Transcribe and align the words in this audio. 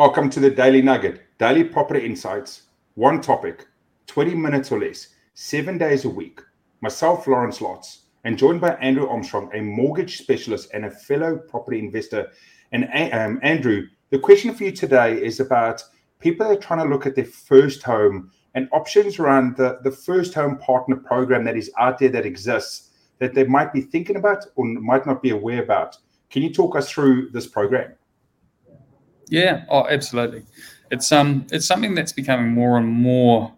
Welcome 0.00 0.30
to 0.30 0.40
the 0.40 0.48
Daily 0.48 0.80
Nugget, 0.80 1.20
daily 1.36 1.62
property 1.62 2.06
insights, 2.06 2.62
one 2.94 3.20
topic, 3.20 3.66
20 4.06 4.34
minutes 4.34 4.72
or 4.72 4.80
less, 4.80 5.08
seven 5.34 5.76
days 5.76 6.06
a 6.06 6.08
week. 6.08 6.40
Myself, 6.80 7.26
Lawrence 7.26 7.58
Lotze, 7.58 7.98
and 8.24 8.38
joined 8.38 8.62
by 8.62 8.70
Andrew 8.76 9.06
Armstrong, 9.06 9.50
a 9.52 9.60
mortgage 9.60 10.16
specialist 10.16 10.70
and 10.72 10.86
a 10.86 10.90
fellow 10.90 11.36
property 11.36 11.80
investor. 11.80 12.30
And 12.72 12.88
um, 13.12 13.40
Andrew, 13.42 13.88
the 14.08 14.18
question 14.18 14.54
for 14.54 14.64
you 14.64 14.72
today 14.72 15.22
is 15.22 15.38
about 15.38 15.84
people 16.18 16.48
that 16.48 16.56
are 16.56 16.62
trying 16.62 16.82
to 16.82 16.90
look 16.90 17.04
at 17.04 17.14
their 17.14 17.26
first 17.26 17.82
home 17.82 18.30
and 18.54 18.70
options 18.72 19.18
around 19.18 19.58
the, 19.58 19.80
the 19.84 19.92
first 19.92 20.32
home 20.32 20.56
partner 20.56 20.96
program 20.96 21.44
that 21.44 21.58
is 21.58 21.70
out 21.78 21.98
there 21.98 22.08
that 22.08 22.24
exists 22.24 22.88
that 23.18 23.34
they 23.34 23.44
might 23.44 23.70
be 23.70 23.82
thinking 23.82 24.16
about 24.16 24.46
or 24.56 24.64
might 24.64 25.04
not 25.04 25.22
be 25.22 25.28
aware 25.28 25.62
about. 25.62 25.98
Can 26.30 26.40
you 26.40 26.54
talk 26.54 26.74
us 26.74 26.90
through 26.90 27.28
this 27.32 27.46
program? 27.46 27.92
Yeah, 29.30 29.64
oh, 29.68 29.86
absolutely. 29.88 30.44
It's 30.90 31.10
um, 31.12 31.46
it's 31.52 31.66
something 31.66 31.94
that's 31.94 32.12
becoming 32.12 32.50
more 32.50 32.76
and 32.78 32.88
more 32.88 33.54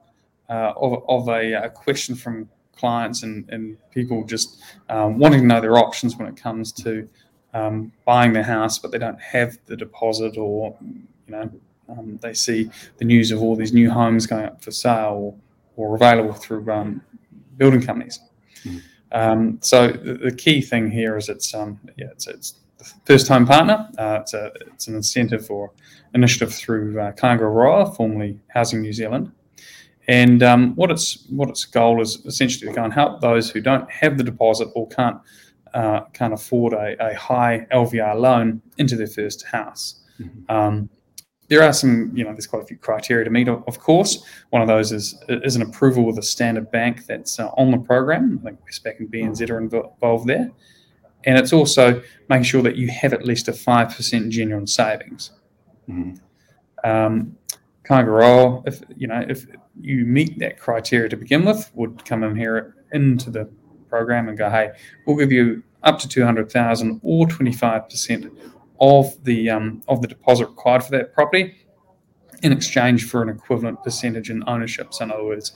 uh, 0.48 0.74
of, 0.76 1.02
of 1.08 1.28
a, 1.28 1.54
a, 1.54 1.70
question 1.70 2.14
from 2.14 2.46
clients 2.76 3.22
and, 3.22 3.48
and 3.48 3.78
people 3.90 4.22
just 4.24 4.60
um, 4.90 5.18
wanting 5.18 5.40
to 5.40 5.46
know 5.46 5.60
their 5.60 5.78
options 5.78 6.16
when 6.16 6.28
it 6.28 6.36
comes 6.36 6.72
to 6.72 7.08
um, 7.54 7.90
buying 8.04 8.34
their 8.34 8.42
house, 8.42 8.78
but 8.78 8.90
they 8.90 8.98
don't 8.98 9.20
have 9.20 9.56
the 9.64 9.76
deposit, 9.76 10.36
or 10.36 10.76
you 10.82 11.06
know, 11.28 11.50
um, 11.88 12.18
they 12.20 12.34
see 12.34 12.70
the 12.98 13.04
news 13.06 13.30
of 13.30 13.40
all 13.40 13.56
these 13.56 13.72
new 13.72 13.90
homes 13.90 14.26
going 14.26 14.44
up 14.44 14.62
for 14.62 14.70
sale 14.70 15.34
or, 15.76 15.88
or 15.90 15.94
available 15.96 16.34
through 16.34 16.70
um, 16.70 17.00
building 17.56 17.80
companies. 17.80 18.20
Mm. 19.12 19.64
so 19.64 19.88
the, 19.88 20.14
the, 20.14 20.32
key 20.32 20.60
thing 20.60 20.90
here 20.90 21.16
is 21.16 21.28
it's 21.28 21.54
um, 21.54 21.80
yeah, 21.96 22.06
it's, 22.12 22.26
it's 22.26 22.54
first 23.04 23.26
time 23.26 23.46
partner. 23.46 23.88
Uh, 23.98 24.18
it's, 24.20 24.34
a, 24.34 24.52
it's 24.66 24.88
an 24.88 24.94
incentive 24.94 25.50
or 25.50 25.72
initiative 26.14 26.54
through 26.54 27.00
uh, 27.00 27.12
Kāinga 27.12 27.42
Ora, 27.42 27.86
formerly 27.92 28.40
Housing 28.48 28.80
New 28.80 28.92
Zealand. 28.92 29.32
And 30.08 30.42
um, 30.42 30.74
what 30.74 30.90
its 30.90 31.26
what 31.30 31.48
its 31.48 31.64
goal 31.64 32.02
is 32.02 32.24
essentially 32.26 32.68
to 32.68 32.74
go 32.74 32.84
and 32.84 32.92
help 32.92 33.20
those 33.20 33.50
who 33.50 33.60
don't 33.60 33.88
have 33.90 34.18
the 34.18 34.24
deposit 34.24 34.68
or 34.74 34.88
can't 34.88 35.18
uh, 35.74 36.00
can't 36.12 36.34
afford 36.34 36.72
a, 36.72 36.96
a, 37.00 37.14
high 37.14 37.66
LVR 37.72 38.14
loan 38.20 38.60
into 38.76 38.94
their 38.96 39.06
first 39.06 39.46
house. 39.46 40.02
Mm-hmm. 40.20 40.54
Um, 40.54 40.90
there 41.48 41.62
are 41.62 41.72
some, 41.72 42.10
you 42.14 42.24
know, 42.24 42.32
there's 42.32 42.46
quite 42.46 42.62
a 42.62 42.66
few 42.66 42.76
criteria 42.76 43.24
to 43.24 43.30
meet. 43.30 43.48
Of 43.48 43.78
course, 43.78 44.22
one 44.50 44.60
of 44.60 44.68
those 44.68 44.90
is 44.90 45.14
is 45.28 45.54
an 45.54 45.62
approval 45.62 46.04
with 46.04 46.18
a 46.18 46.22
standard 46.22 46.70
bank 46.70 47.06
that's 47.06 47.38
uh, 47.38 47.48
on 47.56 47.70
the 47.70 47.78
program. 47.78 48.40
I 48.42 48.50
think 48.50 48.60
Westpac 48.60 48.98
and 48.98 49.10
BNZ 49.10 49.50
are 49.50 49.58
involved 49.58 50.26
there 50.26 50.50
and 51.24 51.38
it's 51.38 51.52
also 51.52 52.02
making 52.28 52.44
sure 52.44 52.62
that 52.62 52.76
you 52.76 52.88
have 52.88 53.12
at 53.12 53.24
least 53.24 53.48
a 53.48 53.52
five 53.52 53.94
percent 53.94 54.30
genuine 54.30 54.66
savings. 54.66 55.30
Mm-hmm. 55.88 56.14
Um, 56.88 57.36
Kāinga 57.84 58.62
if 58.66 58.82
you 58.96 59.08
know 59.08 59.24
if 59.28 59.46
you 59.80 60.04
meet 60.04 60.38
that 60.38 60.58
criteria 60.58 61.08
to 61.08 61.16
begin 61.16 61.44
with, 61.44 61.70
would 61.74 62.04
come 62.04 62.22
in 62.24 62.36
here 62.36 62.76
into 62.92 63.30
the 63.30 63.50
program 63.88 64.28
and 64.28 64.38
go, 64.38 64.48
hey, 64.50 64.70
we'll 65.06 65.16
give 65.16 65.32
you 65.32 65.62
up 65.82 65.98
to 65.98 66.08
two 66.08 66.24
hundred 66.24 66.50
thousand 66.50 67.00
or 67.02 67.26
twenty 67.26 67.52
five 67.52 67.88
percent 67.88 68.26
of 68.80 69.22
the 69.24 69.50
um, 69.50 69.82
of 69.88 70.00
the 70.02 70.08
deposit 70.08 70.46
required 70.46 70.84
for 70.84 70.90
that 70.92 71.12
property 71.14 71.56
in 72.42 72.52
exchange 72.52 73.08
for 73.08 73.22
an 73.22 73.28
equivalent 73.28 73.82
percentage 73.84 74.30
in 74.30 74.42
ownership. 74.48 74.92
So 74.92 75.04
in 75.04 75.12
other 75.12 75.24
words, 75.24 75.52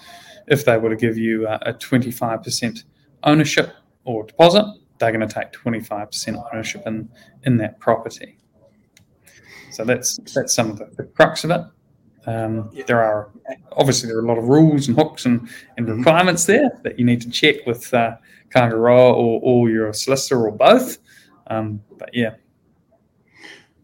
if 0.46 0.64
they 0.64 0.78
were 0.78 0.90
to 0.90 0.96
give 0.96 1.16
you 1.16 1.46
a 1.48 1.72
twenty 1.72 2.10
five 2.10 2.42
percent 2.42 2.84
ownership 3.24 3.72
or 4.04 4.24
deposit, 4.24 4.64
they're 4.98 5.12
going 5.12 5.26
to 5.26 5.32
take 5.32 5.52
25% 5.52 6.44
ownership 6.52 6.82
in, 6.86 7.08
in 7.44 7.56
that 7.58 7.78
property. 7.80 8.38
So 9.70 9.84
that's 9.84 10.18
that's 10.34 10.54
some 10.54 10.70
of 10.70 10.78
the, 10.78 10.86
the 10.96 11.04
crux 11.04 11.44
of 11.44 11.50
it. 11.50 11.60
Um, 12.26 12.70
yeah. 12.72 12.84
There 12.86 13.02
are 13.02 13.30
obviously 13.72 14.08
there 14.08 14.16
are 14.16 14.24
a 14.24 14.26
lot 14.26 14.38
of 14.38 14.48
rules 14.48 14.88
and 14.88 14.96
hooks 14.96 15.26
and, 15.26 15.48
and 15.76 15.86
mm-hmm. 15.86 15.98
requirements 15.98 16.46
there 16.46 16.70
that 16.82 16.98
you 16.98 17.04
need 17.04 17.20
to 17.20 17.30
check 17.30 17.56
with 17.66 17.92
uh, 17.92 18.16
Kāinga 18.54 18.72
Ora 18.72 19.12
or, 19.12 19.40
or 19.42 19.70
your 19.70 19.92
solicitor 19.92 20.46
or 20.46 20.50
both. 20.50 20.98
Um, 21.48 21.82
but 21.98 22.10
yeah. 22.12 22.34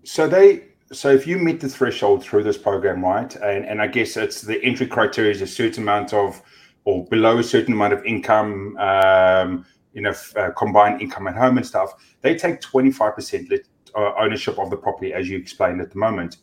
So 0.04 0.26
they 0.28 0.64
so 0.92 1.10
if 1.10 1.26
you 1.26 1.38
meet 1.38 1.60
the 1.60 1.68
threshold 1.68 2.22
through 2.22 2.42
this 2.44 2.58
program, 2.58 3.04
right, 3.04 3.34
and, 3.36 3.64
and 3.64 3.80
I 3.80 3.86
guess 3.86 4.16
it's 4.16 4.42
the 4.42 4.62
entry 4.62 4.86
criteria 4.86 5.30
is 5.30 5.40
a 5.40 5.46
certain 5.46 5.82
amount 5.82 6.12
of 6.12 6.42
or 6.84 7.04
below 7.06 7.38
a 7.38 7.44
certain 7.44 7.74
amount 7.74 7.92
of 7.92 8.04
income, 8.04 8.76
um, 8.78 9.64
you 9.92 10.02
know, 10.02 10.14
uh, 10.36 10.50
combined 10.50 11.00
income 11.00 11.28
at 11.28 11.36
home 11.36 11.56
and 11.56 11.66
stuff, 11.66 11.94
they 12.20 12.34
take 12.34 12.60
25% 12.60 13.60
uh, 13.94 14.12
ownership 14.18 14.58
of 14.58 14.70
the 14.70 14.76
property, 14.76 15.12
as 15.12 15.28
you 15.28 15.36
explained 15.36 15.80
at 15.80 15.90
the 15.90 15.98
moment. 15.98 16.38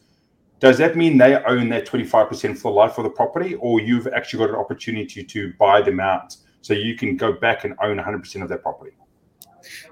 Does 0.59 0.77
that 0.77 0.97
mean 0.97 1.17
they 1.17 1.35
own 1.43 1.69
that 1.69 1.87
25% 1.87 2.57
for 2.57 2.71
the 2.71 2.77
life 2.77 2.97
of 2.97 3.05
the 3.05 3.09
property, 3.09 3.55
or 3.55 3.79
you've 3.79 4.07
actually 4.07 4.39
got 4.39 4.49
an 4.49 4.55
opportunity 4.55 5.23
to 5.23 5.53
buy 5.57 5.81
them 5.81 5.99
out 5.99 6.35
so 6.61 6.73
you 6.73 6.95
can 6.95 7.15
go 7.15 7.31
back 7.33 7.63
and 7.63 7.75
own 7.81 7.97
100% 7.97 8.43
of 8.43 8.49
that 8.49 8.61
property? 8.61 8.91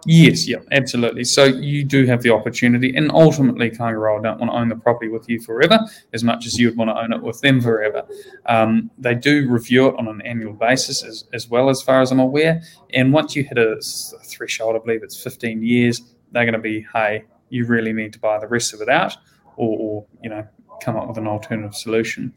Yes, 0.06 0.48
yeah, 0.48 0.58
absolutely. 0.72 1.24
So 1.24 1.46
you 1.46 1.84
do 1.84 2.06
have 2.06 2.22
the 2.22 2.30
opportunity, 2.30 2.96
and 2.96 3.12
ultimately, 3.12 3.70
Kāinga 3.70 4.00
Ora 4.00 4.22
don't 4.22 4.40
want 4.40 4.52
to 4.52 4.58
own 4.58 4.70
the 4.70 4.76
property 4.76 5.10
with 5.10 5.30
you 5.30 5.40
forever, 5.42 5.80
as 6.14 6.24
much 6.24 6.46
as 6.46 6.58
you 6.58 6.68
would 6.68 6.78
want 6.78 6.90
to 6.90 6.98
own 6.98 7.14
it 7.14 7.22
with 7.22 7.40
them 7.42 7.62
forever. 7.62 8.04
Um, 8.46 8.90
they 8.98 9.16
do 9.16 9.50
review 9.50 9.88
it 9.88 9.96
on 9.98 10.08
an 10.08 10.22
annual 10.22 10.54
basis, 10.54 11.04
as, 11.04 11.26
as 11.34 11.50
well 11.50 11.70
as 11.70 11.82
far 11.82 12.02
as 12.02 12.12
I'm 12.12 12.20
aware. 12.20 12.62
And 12.94 13.12
once 13.12 13.36
you 13.36 13.44
hit 13.44 13.58
a, 13.58 13.74
a 13.74 14.24
threshold, 14.24 14.76
I 14.76 14.80
believe 14.80 15.04
it's 15.04 15.22
15 15.22 15.64
years, 15.64 16.02
they're 16.32 16.46
going 16.46 16.54
to 16.54 16.60
be, 16.60 16.86
hey, 16.94 17.24
you 17.50 17.66
really 17.66 17.94
need 17.94 18.14
to 18.14 18.20
buy 18.20 18.40
the 18.40 18.48
rest 18.48 18.74
of 18.74 18.82
it 18.82 18.90
out, 18.90 19.16
or, 19.56 19.78
or 19.80 20.06
you 20.24 20.30
know, 20.30 20.48
come 20.82 20.96
up 20.96 21.08
with 21.08 21.18
an 21.18 21.28
alternative 21.28 21.76
solution. 21.76 22.34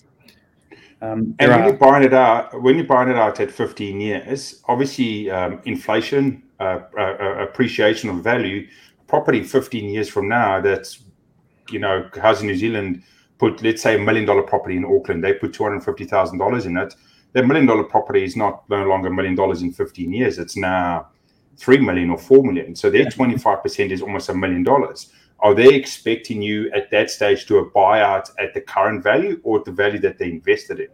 Um, 1.03 1.35
and 1.39 1.51
when 1.51 1.61
are, 1.63 1.69
you're 1.69 1.77
buying 1.77 2.05
it 2.05 2.13
out, 2.13 2.61
when 2.63 2.77
you're 2.77 2.87
buying 2.87 3.09
it 3.09 3.17
out 3.17 3.41
at 3.41 3.51
15 3.51 4.01
years, 4.01 4.63
obviously 4.69 5.31
um, 5.31 5.61
inflation 5.65 6.43
uh, 6.61 6.81
uh, 6.97 7.01
uh, 7.01 7.37
appreciation 7.41 8.11
of 8.11 8.17
value. 8.17 8.69
Property 9.07 9.43
15 9.43 9.89
years 9.89 10.09
from 10.09 10.29
now, 10.29 10.61
that's 10.61 11.03
you 11.71 11.79
know, 11.79 12.09
Housing 12.21 12.49
New 12.49 12.57
Zealand 12.57 13.03
put 13.41 13.63
let's 13.63 13.83
say 13.83 13.97
a 13.97 13.99
million 13.99 14.27
dollar 14.27 14.43
property 14.43 14.77
in 14.77 14.85
Auckland, 14.85 15.25
they 15.25 15.33
put 15.33 15.53
two 15.55 15.65
hundred 15.65 15.83
fifty 15.83 16.05
thousand 16.05 16.39
dollars 16.39 16.67
in 16.67 16.77
it. 16.77 16.95
That 17.33 17.47
million 17.47 17.67
dollar 17.67 17.85
property 17.85 18.23
is 18.25 18.37
not 18.37 18.69
no 18.69 18.85
longer 18.85 19.09
a 19.09 19.15
million 19.15 19.35
dollars 19.35 19.63
in 19.63 19.73
15 19.73 20.13
years. 20.13 20.39
It's 20.39 20.57
now 20.57 21.09
three 21.57 21.79
million 21.79 22.11
or 22.11 22.19
four 22.19 22.43
million. 22.45 22.75
So 22.75 22.91
their 22.91 23.07
25% 23.07 23.91
is 23.91 24.03
almost 24.03 24.29
a 24.29 24.35
million 24.35 24.63
dollars. 24.63 25.13
Are 25.43 25.55
they 25.55 25.75
expecting 25.75 26.43
you 26.43 26.71
at 26.73 26.91
that 26.91 27.11
stage 27.11 27.47
to 27.47 27.59
a 27.59 27.71
buyout 27.71 28.31
at 28.39 28.53
the 28.53 28.61
current 28.61 29.03
value 29.03 29.41
or 29.43 29.63
the 29.65 29.73
value 29.73 29.99
that 30.01 30.19
they 30.19 30.31
invested 30.31 30.81
in? 30.81 30.89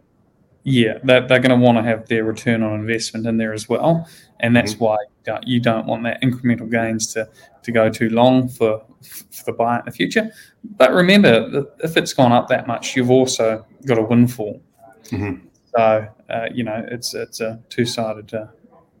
Yeah, 0.63 0.97
they're, 1.03 1.25
they're 1.25 1.39
going 1.39 1.57
to 1.57 1.65
want 1.65 1.77
to 1.77 1.83
have 1.83 2.07
their 2.07 2.25
return 2.25 2.61
on 2.61 2.79
investment 2.79 3.25
in 3.25 3.37
there 3.37 3.53
as 3.53 3.69
well, 3.69 4.05
and 4.41 4.55
that's 4.55 4.73
mm-hmm. 4.73 4.83
why 4.83 4.97
you 5.43 5.61
don't 5.61 5.85
want 5.85 6.03
that 6.03 6.21
incremental 6.21 6.69
gains 6.69 7.13
to, 7.13 7.29
to 7.63 7.71
go 7.71 7.89
too 7.89 8.09
long 8.09 8.49
for 8.49 8.83
for 9.01 9.45
the 9.45 9.53
buy 9.53 9.79
in 9.79 9.85
the 9.85 9.91
future. 9.91 10.29
But 10.75 10.91
remember, 10.91 11.65
if 11.79 11.95
it's 11.95 12.13
gone 12.13 12.33
up 12.33 12.49
that 12.49 12.67
much, 12.67 12.95
you've 12.95 13.11
also 13.11 13.65
got 13.85 13.97
a 13.97 14.01
windfall. 14.01 14.61
Mm-hmm. 15.05 15.47
So 15.75 16.07
uh, 16.29 16.47
you 16.53 16.63
know 16.63 16.85
it's 16.89 17.13
it's 17.13 17.39
a 17.39 17.61
two 17.69 17.85
sided 17.85 18.33
uh, 18.33 18.47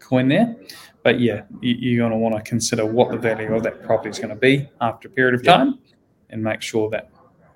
coin 0.07 0.27
there. 0.27 0.55
But 1.03 1.19
yeah, 1.19 1.43
you, 1.61 2.03
are 2.03 2.09
going 2.09 2.11
to 2.11 2.17
want 2.17 2.35
to 2.35 2.41
consider 2.41 2.85
what 2.85 3.11
the 3.11 3.17
value 3.17 3.53
of 3.55 3.63
that 3.63 3.83
property 3.83 4.09
is 4.09 4.19
going 4.19 4.29
to 4.29 4.35
be 4.35 4.67
after 4.81 5.07
a 5.07 5.11
period 5.11 5.35
of 5.35 5.43
time, 5.43 5.79
and 6.29 6.43
make 6.43 6.61
sure 6.61 6.89
that 6.89 7.09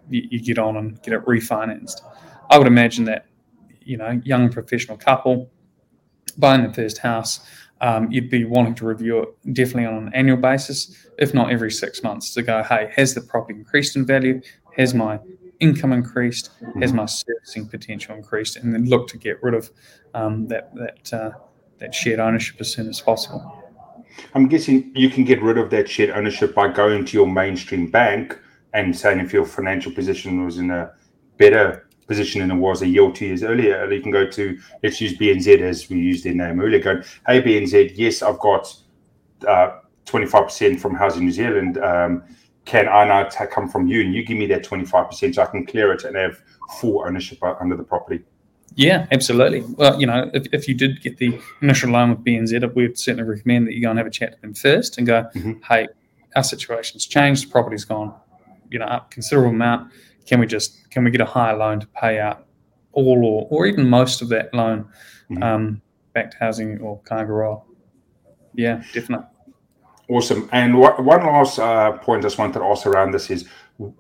you, 0.09 0.28
you 0.31 0.41
get 0.41 0.57
on 0.57 0.78
and 0.78 1.01
get 1.01 1.13
it 1.13 1.25
refinanced. 1.25 2.01
I 2.50 2.57
would 2.57 2.67
imagine 2.67 3.06
that 3.06 3.25
you 3.84 3.97
know, 3.97 4.22
young 4.23 4.50
professional 4.50 4.97
couple 4.97 5.50
buying 6.38 6.63
their 6.63 6.73
first 6.73 7.00
house, 7.00 7.41
um, 7.81 8.12
you'd 8.12 8.29
be 8.29 8.45
wanting 8.45 8.75
to 8.75 8.85
review 8.85 9.19
it 9.19 9.53
definitely 9.53 9.85
on 9.85 10.07
an 10.07 10.13
annual 10.13 10.38
basis, 10.38 11.07
if 11.18 11.33
not 11.33 11.51
every 11.51 11.72
six 11.72 12.03
months, 12.03 12.33
to 12.33 12.41
go, 12.41 12.63
hey, 12.63 12.91
has 12.95 13.13
the 13.13 13.22
property 13.22 13.57
increased 13.57 13.95
in 13.95 14.06
value? 14.06 14.39
Has 14.78 14.94
my 14.94 15.19
income 15.59 15.91
increased? 15.91 16.51
Has 16.80 16.94
my 16.94 17.06
servicing 17.06 17.68
potential 17.68 18.15
increased? 18.15 18.56
And 18.56 18.74
then 18.74 18.86
look 18.86 19.07
to 19.09 19.18
get 19.18 19.42
rid 19.42 19.56
of 19.56 19.71
um, 20.13 20.47
that 20.47 20.74
that 20.75 21.13
uh, 21.13 21.31
that 21.81 21.94
shared 21.94 22.19
ownership 22.19 22.56
as 22.62 22.72
soon 22.72 22.88
as 22.88 23.01
possible. 23.01 23.57
I'm 24.33 24.48
guessing 24.48 24.92
you 24.95 25.10
can 25.10 25.25
get 25.25 25.42
rid 25.42 25.57
of 25.57 25.69
that 25.72 25.89
shared 25.89 26.12
ownership 26.12 26.56
by 26.56 26.69
going 26.69 27.06
to 27.06 27.18
your 27.18 27.28
mainstream 27.28 27.89
bank 27.89 28.39
and 28.74 28.95
saying 28.95 29.19
if 29.19 29.33
your 29.33 29.45
financial 29.45 29.92
position 29.92 30.45
was 30.45 30.57
in 30.57 30.72
a 30.72 30.94
better 31.38 31.88
position 32.07 32.42
than 32.42 32.51
it 32.51 32.60
was 32.60 32.81
a 32.81 32.88
year 32.88 33.04
or 33.04 33.12
two 33.12 33.25
years 33.25 33.44
earlier. 33.44 33.92
You 33.92 34.01
can 34.01 34.12
go 34.12 34.28
to, 34.30 34.60
let's 34.83 35.01
use 35.01 35.18
BNZ 35.18 35.62
as 35.62 35.89
we 35.89 35.98
used 35.98 36.24
their 36.24 36.33
name 36.33 36.62
earlier, 36.62 36.80
going, 36.80 37.04
hey, 37.28 37.42
BNZ, 37.42 37.94
yes, 37.95 38.22
I've 38.22 38.39
got 38.39 38.74
uh, 39.48 39.80
25% 40.06 40.80
from 40.80 40.94
Housing 40.94 41.25
New 41.25 41.31
Zealand. 41.31 41.78
Um, 41.80 42.24
can 42.66 42.88
I 42.88 43.06
now 43.06 43.24
t- 43.24 43.45
come 43.51 43.68
from 43.68 43.88
you 43.88 44.01
and 44.01 44.13
you 44.13 44.24
give 44.24 44.38
me 44.38 44.45
that 44.48 44.63
25% 44.63 45.36
so 45.36 45.42
I 45.42 45.45
can 45.48 45.66
clear 45.66 45.92
it 45.94 46.04
and 46.04 46.16
have 46.16 46.42
full 46.80 47.04
ownership 47.04 47.39
under 47.42 47.75
the 47.75 47.83
property? 47.83 48.24
Yeah, 48.75 49.06
absolutely. 49.12 49.62
Well, 49.62 50.00
you 50.00 50.07
know, 50.07 50.31
if, 50.33 50.47
if 50.53 50.68
you 50.68 50.73
did 50.73 51.01
get 51.01 51.18
the 51.18 51.39
initial 51.62 51.91
loan 51.91 52.09
with 52.12 52.23
BNZ, 52.23 52.73
we'd 52.73 52.97
certainly 52.97 53.29
recommend 53.29 53.68
that 53.68 53.73
you 53.73 53.81
go 53.81 53.89
and 53.89 54.00
have 54.00 54.07
a 54.07 54.12
chat 54.12 54.33
to 54.35 54.41
them 54.41 54.53
first 54.53 54.97
and 54.97 55.06
go, 55.06 55.23
mm-hmm. 55.35 55.53
hey, 55.68 55.88
our 56.35 56.44
situation's 56.44 57.06
changed, 57.06 57.47
the 57.47 57.51
property's 57.51 57.83
gone, 57.83 58.13
you 58.69 58.79
know, 58.79 58.85
up 58.85 59.12
considerable 59.12 59.51
amount 59.51 59.91
can 60.25 60.39
we 60.39 60.47
just 60.47 60.89
can 60.89 61.03
we 61.03 61.12
get 61.12 61.21
a 61.21 61.25
higher 61.25 61.56
loan 61.56 61.79
to 61.79 61.88
pay 61.88 62.19
out 62.19 62.45
all 62.94 63.25
or, 63.25 63.47
or 63.50 63.65
even 63.65 63.89
most 63.89 64.21
of 64.21 64.29
that 64.29 64.53
loan 64.53 64.88
mm-hmm. 65.29 65.44
um, 65.44 65.81
back 66.13 66.31
to 66.31 66.38
housing 66.38 66.79
or 66.79 67.01
Kāinga 67.01 67.63
Yeah, 68.53 68.83
definitely. 68.94 69.27
Awesome. 70.09 70.50
And 70.51 70.77
one 70.77 71.25
last 71.25 71.57
uh, 71.57 71.94
point 72.00 72.19
I 72.19 72.23
just 72.23 72.38
wanted 72.38 72.59
to 72.59 72.65
ask 72.65 72.85
around 72.85 73.12
this 73.12 73.29
is 73.29 73.47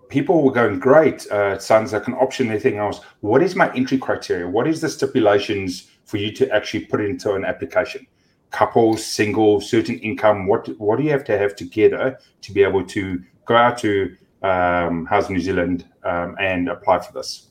people 0.09 0.43
were 0.43 0.51
going 0.51 0.79
great. 0.79 1.25
Uh, 1.31 1.53
it 1.55 1.61
sounds 1.61 1.93
like 1.93 2.07
an 2.07 2.13
option. 2.15 2.49
Anything 2.49 2.77
else? 2.77 3.01
What 3.21 3.41
is 3.41 3.55
my 3.55 3.73
entry 3.73 3.97
criteria? 3.97 4.47
What 4.47 4.67
is 4.67 4.81
the 4.81 4.89
stipulations 4.89 5.89
for 6.05 6.17
you 6.17 6.31
to 6.33 6.49
actually 6.51 6.85
put 6.85 7.01
into 7.01 7.33
an 7.33 7.45
application? 7.45 8.07
Couples, 8.51 9.05
single, 9.05 9.61
certain 9.61 9.99
income. 9.99 10.47
What 10.47 10.67
what 10.79 10.97
do 10.97 11.03
you 11.03 11.11
have 11.11 11.23
to 11.25 11.37
have 11.37 11.55
together 11.55 12.19
to 12.41 12.51
be 12.51 12.63
able 12.63 12.85
to 12.87 13.23
go 13.45 13.55
out 13.55 13.77
to 13.79 14.15
um, 14.43 15.05
Housing 15.05 15.35
New 15.35 15.41
Zealand 15.41 15.85
um, 16.03 16.35
and 16.39 16.69
apply 16.69 16.99
for 16.99 17.13
this? 17.13 17.47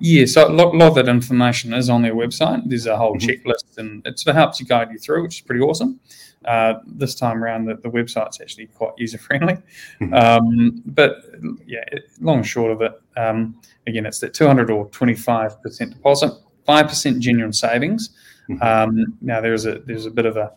Yeah, 0.00 0.26
so 0.26 0.48
a 0.48 0.52
lot, 0.52 0.74
lot, 0.74 0.88
of 0.88 0.94
that 0.96 1.08
information 1.08 1.72
is 1.72 1.88
on 1.88 2.02
their 2.02 2.14
website. 2.14 2.62
There's 2.66 2.86
a 2.86 2.96
whole 2.96 3.16
mm-hmm. 3.16 3.28
checklist, 3.28 3.78
and 3.78 4.04
it 4.04 4.20
helps 4.26 4.60
you 4.60 4.66
guide 4.66 4.90
you 4.90 4.98
through, 4.98 5.22
which 5.22 5.36
is 5.36 5.40
pretty 5.40 5.62
awesome. 5.62 6.00
Uh, 6.46 6.80
this 6.86 7.14
time 7.14 7.42
around, 7.42 7.66
the, 7.66 7.74
the 7.76 7.90
website's 7.90 8.40
actually 8.40 8.66
quite 8.66 8.92
user 8.96 9.18
friendly. 9.18 9.56
Mm-hmm. 10.00 10.14
Um, 10.14 10.82
but 10.86 11.24
yeah, 11.66 11.84
long 12.20 12.38
and 12.38 12.46
short 12.46 12.72
of 12.72 12.82
it, 12.82 12.92
um, 13.16 13.60
again, 13.86 14.06
it's 14.06 14.20
that 14.20 14.34
200 14.34 14.70
or 14.70 14.88
25% 14.88 15.90
deposit, 15.90 16.32
5% 16.68 17.18
genuine 17.18 17.52
savings. 17.52 18.10
Mm-hmm. 18.48 18.62
Um, 18.62 19.16
now 19.20 19.40
there's 19.40 19.64
a 19.64 19.78
there's 19.80 20.06
a 20.06 20.10
bit 20.10 20.26
of 20.26 20.36
a 20.36 20.52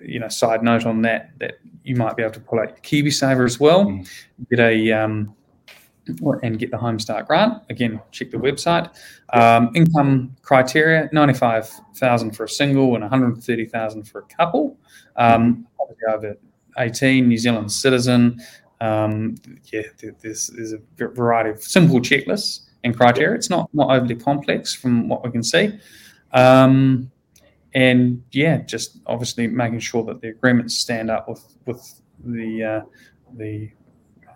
you 0.00 0.20
know 0.20 0.28
side 0.28 0.62
note 0.62 0.86
on 0.86 1.02
that 1.02 1.30
that 1.38 1.58
you 1.82 1.96
might 1.96 2.16
be 2.16 2.22
able 2.22 2.34
to 2.34 2.40
pull 2.40 2.60
out 2.60 2.68
your 2.68 2.76
KiwiSaver 3.04 3.44
as 3.44 3.58
well, 3.58 3.86
mm-hmm. 3.86 4.44
get 4.50 4.60
a 4.60 4.92
um, 4.92 5.34
and 6.42 6.58
get 6.58 6.70
the 6.70 6.76
Homestart 6.76 7.26
grant. 7.26 7.62
Again, 7.70 8.00
check 8.10 8.30
the 8.30 8.36
website. 8.36 8.90
Um, 9.32 9.70
income 9.74 10.36
criteria: 10.42 11.08
ninety-five 11.12 11.68
thousand 11.96 12.36
for 12.36 12.44
a 12.44 12.48
single 12.48 12.94
and 12.94 13.02
one 13.02 13.10
hundred 13.10 13.42
thirty 13.42 13.66
thousand 13.66 14.04
for 14.04 14.20
a 14.20 14.34
couple. 14.36 14.76
Um, 15.16 15.66
over 16.08 16.36
eighteen, 16.78 17.28
New 17.28 17.38
Zealand 17.38 17.72
citizen. 17.72 18.40
Um, 18.80 19.36
yeah, 19.72 19.82
there's, 20.20 20.48
there's 20.48 20.72
a 20.72 20.78
variety 20.98 21.50
of 21.50 21.62
simple 21.62 21.98
checklists 22.00 22.66
and 22.84 22.96
criteria. 22.96 23.34
It's 23.34 23.50
not 23.50 23.68
not 23.74 23.90
overly 23.90 24.14
complex 24.14 24.74
from 24.74 25.08
what 25.08 25.24
we 25.24 25.30
can 25.30 25.42
see. 25.42 25.78
Um, 26.32 27.10
and 27.74 28.22
yeah, 28.30 28.58
just 28.58 28.98
obviously 29.06 29.46
making 29.46 29.80
sure 29.80 30.04
that 30.04 30.20
the 30.20 30.28
agreements 30.28 30.78
stand 30.78 31.10
up 31.10 31.28
with 31.28 31.44
with 31.66 32.00
the 32.24 32.64
uh, 32.64 32.80
the 33.36 33.70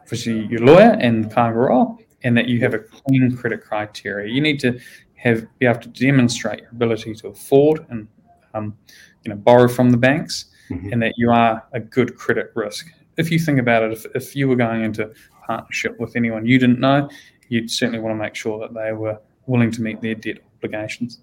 obviously 0.03 0.47
your 0.47 0.61
lawyer 0.61 0.97
and 1.01 1.31
Kāinga 1.31 1.99
and 2.25 2.37
that 2.37 2.49
you 2.49 2.61
have 2.61 2.75
a 2.75 2.79
clean 2.79 3.37
credit 3.37 3.63
criteria. 3.63 4.33
You 4.33 4.41
need 4.41 4.61
to 4.61 4.79
have 5.17 5.47
be 5.59 5.67
able 5.67 5.81
to 5.81 5.89
demonstrate 5.89 6.61
your 6.61 6.71
ability 6.71 7.15
to 7.15 7.29
afford 7.29 7.87
and 7.91 8.09
um, 8.55 8.77
you 9.25 9.31
know 9.31 9.37
borrow 9.37 9.69
from 9.69 9.91
the 9.91 9.97
banks, 9.97 10.47
mm-hmm. 10.71 10.93
and 10.93 11.03
that 11.03 11.15
you 11.17 11.31
are 11.31 11.65
a 11.73 11.81
good 11.81 12.17
credit 12.17 12.53
risk. 12.55 12.89
If 13.17 13.31
you 13.31 13.39
think 13.39 13.59
about 13.59 13.83
it, 13.83 13.93
if, 13.93 14.07
if 14.15 14.37
you 14.37 14.49
were 14.49 14.57
going 14.57 14.83
into 14.85 15.13
partnership 15.47 15.99
with 16.01 16.17
anyone 16.17 16.47
you 16.47 16.59
didn't 16.59 16.81
know, 16.81 17.09
you'd 17.49 17.71
certainly 17.71 18.01
want 18.01 18.13
to 18.13 18.19
make 18.23 18.35
sure 18.35 18.59
that 18.61 18.75
they 18.75 18.93
were 18.93 19.19
willing 19.47 19.71
to 19.73 19.83
meet 19.83 20.01
their 20.01 20.15
debt 20.15 20.39
obligations. 20.57 21.21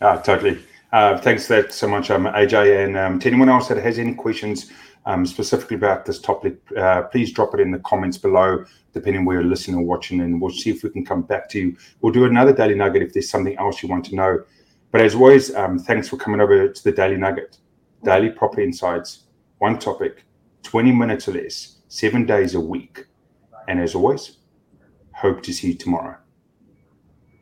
Ah, 0.00 0.16
totally. 0.16 0.62
Uh, 0.92 1.16
thanks 1.18 1.46
that 1.46 1.72
so 1.72 1.86
much, 1.86 2.10
um, 2.10 2.24
AJ. 2.24 2.84
And 2.84 2.96
um, 2.96 3.18
to 3.20 3.28
anyone 3.28 3.48
else 3.48 3.68
that 3.68 3.78
has 3.78 3.98
any 3.98 4.14
questions 4.14 4.70
um, 5.06 5.24
specifically 5.24 5.76
about 5.76 6.04
this 6.04 6.20
topic, 6.20 6.58
uh, 6.76 7.02
please 7.02 7.32
drop 7.32 7.54
it 7.54 7.60
in 7.60 7.70
the 7.70 7.78
comments 7.80 8.18
below, 8.18 8.64
depending 8.92 9.24
where 9.24 9.40
you're 9.40 9.48
listening 9.48 9.78
or 9.78 9.84
watching, 9.84 10.20
and 10.20 10.40
we'll 10.40 10.50
see 10.50 10.70
if 10.70 10.82
we 10.82 10.90
can 10.90 11.04
come 11.04 11.22
back 11.22 11.48
to 11.50 11.60
you. 11.60 11.76
We'll 12.00 12.12
do 12.12 12.24
another 12.24 12.52
Daily 12.52 12.74
Nugget 12.74 13.02
if 13.02 13.12
there's 13.12 13.30
something 13.30 13.56
else 13.56 13.82
you 13.82 13.88
want 13.88 14.04
to 14.06 14.16
know. 14.16 14.44
But 14.90 15.02
as 15.02 15.14
always, 15.14 15.54
um, 15.54 15.78
thanks 15.78 16.08
for 16.08 16.16
coming 16.16 16.40
over 16.40 16.68
to 16.68 16.84
the 16.84 16.92
Daily 16.92 17.16
Nugget. 17.16 17.58
Daily 18.02 18.30
Property 18.30 18.64
Insights, 18.64 19.24
one 19.58 19.78
topic, 19.78 20.24
20 20.64 20.90
minutes 20.90 21.28
or 21.28 21.32
less, 21.32 21.76
seven 21.88 22.26
days 22.26 22.54
a 22.54 22.60
week. 22.60 23.06
And 23.68 23.78
as 23.78 23.94
always, 23.94 24.38
hope 25.12 25.42
to 25.42 25.52
see 25.52 25.68
you 25.68 25.74
tomorrow. 25.74 26.19